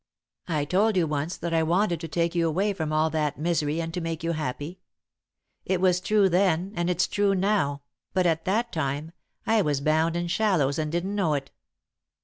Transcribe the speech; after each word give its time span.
"I 0.47 0.65
told 0.65 0.97
you 0.97 1.05
once 1.05 1.37
that 1.37 1.53
I 1.53 1.61
wanted 1.61 1.99
to 2.01 2.07
take 2.07 2.33
you 2.33 2.47
away 2.47 2.73
from 2.73 2.91
all 2.91 3.11
that 3.11 3.37
misery, 3.37 3.79
and 3.79 3.93
to 3.93 4.01
make 4.01 4.23
you 4.23 4.31
happy. 4.31 4.79
It 5.63 5.79
was 5.79 6.01
true 6.01 6.27
then, 6.27 6.73
and 6.75 6.89
it's 6.89 7.07
true 7.07 7.35
now, 7.35 7.83
but, 8.11 8.25
at 8.25 8.45
that 8.45 8.71
time, 8.71 9.11
I 9.45 9.61
was 9.61 9.79
bound 9.79 10.15
in 10.15 10.25
shallows 10.25 10.79
and 10.79 10.91
didn't 10.91 11.13
know 11.13 11.35
it. 11.35 11.51